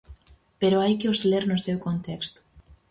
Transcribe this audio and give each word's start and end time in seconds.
Pero 0.61 0.81
hai 0.83 0.93
que 0.99 1.11
os 1.13 1.21
ler 1.29 1.43
no 1.47 1.57
seu 1.65 1.77
contexto. 1.87 2.39